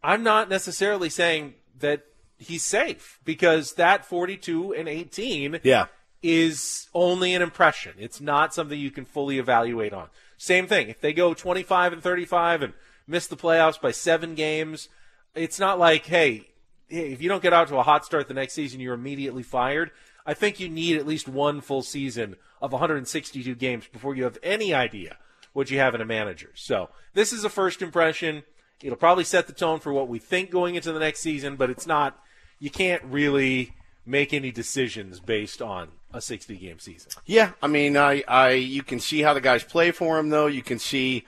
I'm 0.03 0.23
not 0.23 0.49
necessarily 0.49 1.09
saying 1.09 1.55
that 1.79 2.05
he's 2.39 2.63
safe 2.63 3.19
because 3.25 3.75
that 3.75 4.05
42 4.05 4.75
and 4.75 4.89
18 4.89 5.61
Yeah. 5.63 5.87
is 6.23 6.89
only 6.95 7.35
an 7.35 7.43
impression. 7.43 7.95
It's 7.99 8.21
not 8.21 8.53
something 8.55 8.79
you 8.79 8.91
can 8.91 9.05
fully 9.05 9.39
evaluate 9.39 9.93
on. 9.93 10.09
Same 10.37 10.67
thing. 10.67 10.89
If 10.89 11.01
they 11.01 11.13
go 11.13 11.35
25 11.35 11.93
and 11.93 12.03
35 12.03 12.63
and 12.63 12.73
miss 13.07 13.27
the 13.27 13.37
playoffs 13.37 13.81
by 13.81 13.91
seven 13.91 14.35
games, 14.35 14.89
it's 15.35 15.59
not 15.59 15.79
like, 15.79 16.07
hey, 16.07 16.49
if 16.89 17.21
you 17.23 17.29
don't 17.29 17.43
get 17.43 17.53
out 17.53 17.69
to 17.69 17.77
a 17.79 17.83
hot 17.83 18.05
start 18.05 18.29
the 18.29 18.35
next 18.35 18.55
season, 18.55 18.81
you're 18.81 18.95
immediately 18.95 19.43
fired. 19.43 19.91
I 20.25 20.35
think 20.35 20.59
you 20.61 20.69
need 20.69 20.97
at 20.99 21.07
least 21.07 21.29
one 21.29 21.61
full 21.61 21.83
season 21.83 22.37
of 22.61 22.73
162 22.73 23.55
games 23.55 23.87
before 23.93 24.15
you 24.17 24.25
have 24.25 24.39
any 24.43 24.75
idea 24.75 25.17
what 25.53 25.71
you 25.71 25.79
have 25.79 25.95
in 25.95 26.01
a 26.01 26.05
manager. 26.05 26.51
So 26.55 26.91
this 27.15 27.33
is 27.33 27.45
a 27.45 27.49
first 27.49 27.81
impression. 27.81 28.43
It'll 28.83 28.97
probably 28.99 29.25
set 29.25 29.47
the 29.47 29.53
tone 29.53 29.81
for 29.81 29.93
what 29.93 30.09
we 30.09 30.19
think 30.19 30.51
going 30.51 30.75
into 30.75 30.93
the 30.93 30.99
next 30.99 31.21
season, 31.21 31.57
but 31.57 31.71
it's 31.71 31.87
not. 31.87 32.19
You 32.59 32.71
can't 32.71 33.03
really 33.05 33.73
make 34.07 34.33
any 34.33 34.51
decisions 34.51 35.21
based 35.21 35.61
on 35.61 35.89
a 36.13 36.21
60 36.21 36.57
game 36.57 36.79
season. 36.79 37.11
Yeah, 37.27 37.53
I 37.61 37.67
mean, 37.67 37.97
I, 37.97 38.23
I, 38.27 38.51
you 38.51 38.83
can 38.83 39.01
see 39.01 39.23
how 39.23 39.35
the 39.35 39.41
guys 39.41 39.65
play 39.65 39.91
for 39.91 40.19
him, 40.19 40.31
though. 40.31 40.47
You 40.47 40.63
can 40.63 40.79
see, 40.79 41.25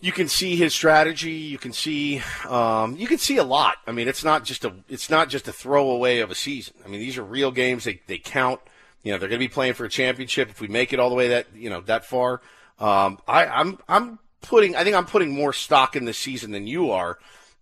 you 0.00 0.12
can 0.12 0.28
see 0.28 0.56
his 0.56 0.74
strategy. 0.74 1.32
You 1.32 1.58
can 1.58 1.72
see, 1.72 2.22
um, 2.48 2.96
you 2.96 3.06
can 3.06 3.18
see 3.18 3.36
a 3.36 3.44
lot. 3.44 3.76
I 3.86 3.92
mean, 3.92 4.08
it's 4.08 4.24
not 4.24 4.44
just 4.44 4.64
a, 4.64 4.74
it's 4.88 5.08
not 5.08 5.28
just 5.28 5.48
a 5.48 5.52
throwaway 5.52 6.18
of 6.18 6.30
a 6.30 6.34
season. 6.34 6.74
I 6.84 6.88
mean, 6.88 7.00
these 7.00 7.16
are 7.16 7.24
real 7.24 7.50
games. 7.52 7.84
They, 7.84 8.00
they 8.06 8.18
count. 8.18 8.60
You 9.02 9.12
know, 9.12 9.18
they're 9.18 9.30
going 9.30 9.40
to 9.40 9.44
be 9.44 9.52
playing 9.52 9.74
for 9.74 9.86
a 9.86 9.88
championship 9.88 10.50
if 10.50 10.60
we 10.60 10.68
make 10.68 10.92
it 10.92 11.00
all 11.00 11.08
the 11.08 11.14
way 11.14 11.28
that, 11.28 11.46
you 11.54 11.70
know, 11.70 11.80
that 11.82 12.04
far. 12.04 12.42
Um, 12.78 13.18
I, 13.26 13.46
I'm, 13.46 13.78
I'm 13.88 14.18
putting, 14.42 14.76
I 14.76 14.84
think 14.84 14.94
I'm 14.94 15.06
putting 15.06 15.34
more 15.34 15.54
stock 15.54 15.96
in 15.96 16.04
this 16.04 16.18
season 16.18 16.50
than 16.50 16.66
you 16.66 16.90
are. 16.90 17.18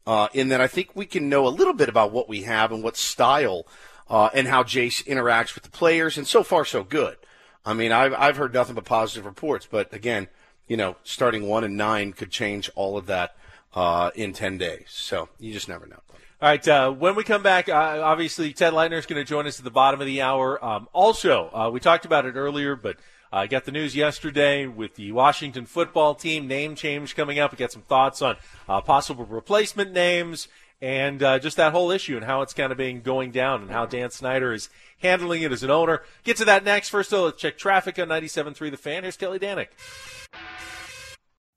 Uh, 0.09 0.27
in 0.33 0.49
that 0.49 0.59
I 0.59 0.69
think 0.69 0.93
we 0.95 1.05
can 1.05 1.29
know 1.29 1.47
a 1.47 1.51
little 1.51 1.75
bit 1.75 1.91
about 1.91 2.13
what 2.13 2.31
we 2.31 2.45
have 2.45 2.73
and 2.73 2.83
what 2.83 2.97
style 2.97 3.67
uh, 4.09 4.31
and 4.33 4.49
how 4.49 4.63
Jayce 4.63 5.05
interacts 5.05 5.55
with 5.55 5.65
the 5.65 5.71
players. 5.71 6.17
And 6.17 6.27
so 6.27 6.43
far, 6.43 6.65
so 6.65 6.83
good. 6.83 7.19
I 7.63 7.75
mean, 7.75 7.93
I've, 7.93 8.15
I've 8.15 8.39
heard 8.39 8.55
nothing 8.55 8.75
but 8.75 8.87
positive 8.87 9.27
reports. 9.27 9.69
But 9.71 9.93
again, 9.93 10.29
you 10.67 10.79
know, 10.79 10.97
starting 11.03 11.47
one 11.47 11.63
and 11.63 11.77
nine 11.77 12.15
could 12.15 12.31
change 12.31 12.71
all 12.75 12.97
of 12.97 13.05
that 13.05 13.37
uh, 13.75 14.11
in 14.15 14.33
10 14.33 14.57
days. 14.57 14.87
So 14.89 15.29
you 15.39 15.53
just 15.53 15.69
never 15.69 15.87
know. 15.87 16.01
All 16.41 16.49
right. 16.49 16.67
Uh, 16.67 16.91
when 16.91 17.15
we 17.15 17.23
come 17.23 17.43
back, 17.43 17.69
uh, 17.69 18.01
obviously 18.03 18.55
Ted 18.55 18.73
Leitner 18.73 18.97
is 18.97 19.05
going 19.05 19.21
to 19.21 19.29
join 19.29 19.47
us 19.47 19.59
at 19.59 19.65
the 19.65 19.71
bottom 19.71 20.01
of 20.01 20.07
the 20.07 20.23
hour. 20.23 20.65
Um, 20.65 20.89
also, 20.95 21.51
uh, 21.53 21.69
we 21.71 21.81
talked 21.81 22.07
about 22.07 22.25
it 22.25 22.35
earlier, 22.35 22.77
but 22.77 22.97
I 23.33 23.47
got 23.47 23.65
the 23.65 23.73
news 23.73 23.95
yesterday 23.95 24.67
with 24.67 24.95
the 24.95 25.13
Washington 25.13 25.67
football 25.67 26.15
team 26.15 26.47
name 26.47 26.75
change 26.75 27.15
coming 27.15 27.39
up. 27.39 27.53
We 27.53 27.59
got 27.59 27.73
some 27.73 27.83
thoughts 27.83 28.23
on 28.23 28.37
uh, 28.69 28.81
possible 28.81 29.25
replacement 29.25 29.93
names 29.93 30.49
and 30.81 31.23
uh, 31.23 31.39
just 31.39 31.57
that 31.57 31.73
whole 31.73 31.91
issue 31.91 32.17
and 32.17 32.25
how 32.25 32.43
it's 32.43 32.55
kind 32.55 32.73
of 32.73 32.79
being 32.79 33.03
going 33.03 33.31
down 33.31 33.63
and 33.63 33.71
how 33.71 33.85
Dan 33.85 34.11
Snyder 34.11 34.53
is 34.53 34.69
handling 34.99 35.43
it 35.43 35.53
as 35.53 35.63
an 35.63 35.71
owner. 35.71 36.03
Get 36.25 36.37
to 36.39 36.45
that 36.47 36.65
next. 36.65 36.89
First, 36.89 37.11
though, 37.11 37.25
let's 37.25 37.41
check 37.41 37.59
traffic 37.59 37.99
on 37.99 38.09
97.3 38.09 38.71
The 38.71 38.77
Fan. 38.77 39.03
Here's 39.03 39.17
Kelly 39.17 39.39
Danick. 39.39 39.69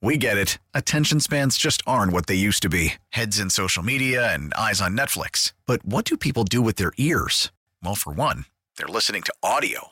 We 0.02 0.18
get 0.18 0.38
it. 0.38 0.58
Attention 0.74 1.20
spans 1.20 1.58
just 1.58 1.84
aren't 1.86 2.12
what 2.12 2.26
they 2.26 2.36
used 2.36 2.64
to 2.64 2.70
be 2.70 2.96
heads 3.10 3.40
in 3.40 3.52
social 3.52 3.84
media 3.84 4.34
and 4.34 4.54
eyes 4.56 4.82
on 4.82 4.98
Netflix. 4.98 5.54
But 5.68 5.86
what 5.86 6.06
do 6.06 6.18
people 6.18 6.44
do 6.44 6.62
with 6.62 6.76
their 6.78 6.92
ears? 6.98 7.52
Well, 7.84 7.96
for 7.96 8.12
one, 8.12 8.46
they're 8.78 8.88
listening 8.88 9.22
to 9.24 9.34
audio. 9.44 9.92